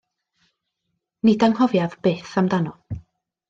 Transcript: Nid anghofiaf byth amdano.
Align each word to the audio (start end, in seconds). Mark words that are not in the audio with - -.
Nid 1.29 1.47
anghofiaf 1.49 1.95
byth 2.07 2.35
amdano. 2.45 2.77